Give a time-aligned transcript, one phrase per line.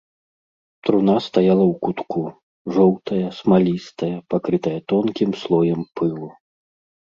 [0.87, 2.23] Труна стаяла ў кутку,
[2.77, 6.29] жоўтая, смалістая, пакрытая тонкім слоем пылу.